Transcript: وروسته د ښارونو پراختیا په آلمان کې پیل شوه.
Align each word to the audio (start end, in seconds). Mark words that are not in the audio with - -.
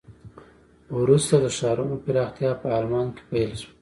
وروسته 0.99 1.35
د 1.39 1.45
ښارونو 1.57 1.95
پراختیا 2.05 2.51
په 2.61 2.67
آلمان 2.77 3.07
کې 3.15 3.23
پیل 3.29 3.51
شوه. 3.61 3.69